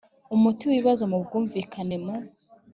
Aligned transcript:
umuti 0.35 0.61
w 0.65 0.71
ibibazo 0.75 1.03
mu 1.11 1.17
bwumvikane 1.23 1.95
mu 2.03 2.15